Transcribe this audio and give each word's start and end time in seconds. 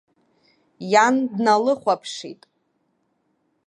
Иан 0.91 1.15
дналыхәаԥшит. 1.31 2.41